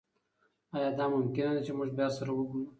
ایا 0.75 0.89
دا 0.97 1.05
ممکنه 1.15 1.51
ده 1.55 1.61
چې 1.65 1.71
موږ 1.77 1.89
بیا 1.97 2.07
سره 2.17 2.31
وګورو؟ 2.33 2.65